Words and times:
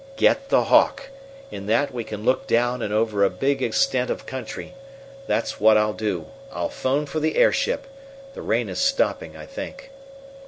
"Get 0.15 0.49
the 0.49 0.63
Hawk! 0.63 1.09
In 1.51 1.67
that 1.67 1.93
we 1.93 2.03
can 2.03 2.23
look 2.25 2.47
down 2.47 2.81
and 2.81 2.91
over 2.91 3.23
a 3.23 3.29
big 3.29 3.61
extent 3.61 4.09
of 4.09 4.25
country. 4.25 4.73
That's 5.27 5.59
what 5.59 5.77
I'll 5.77 5.93
do 5.93 6.25
I'll 6.51 6.69
phone 6.69 7.05
for 7.05 7.19
the 7.19 7.35
airship. 7.35 7.85
The 8.33 8.41
rain 8.41 8.67
is 8.67 8.79
stopping, 8.79 9.37
I 9.37 9.45
think." 9.45 9.91